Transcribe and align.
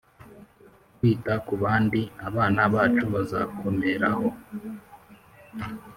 kwita 0.97 1.33
ku 1.47 1.53
bandi, 1.63 2.01
abana 2.27 2.61
bacu 2.73 3.03
bazakomeraho 3.13 4.27